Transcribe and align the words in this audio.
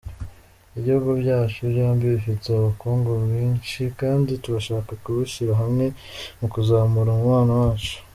Ibihugu 0.77 1.09
byacu 1.21 1.59
byombi 1.71 2.05
bifite 2.13 2.43
ubukungu 2.49 3.09
bwinshi 3.23 3.81
kandi 3.99 4.31
turashaka 4.43 4.91
kubushyira 5.03 5.53
hamwe 5.61 5.85
mu 6.39 6.47
kuzamura 6.53 7.11
umubano 7.13 7.53
wacu. 7.63 7.95